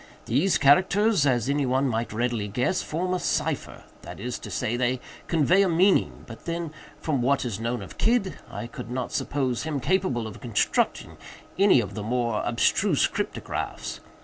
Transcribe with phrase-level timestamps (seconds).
[0.25, 4.99] These characters, as any one might readily guess, form a cipher—that is to say, they
[5.27, 9.61] convey a meaning; but then, from what is known of Kidd, I could not suppose
[9.61, 11.17] him capable of constructing
[11.59, 13.99] any of the more abstruse cryptographs.